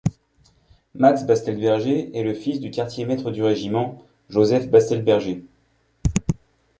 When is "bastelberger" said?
1.25-2.09, 4.67-5.45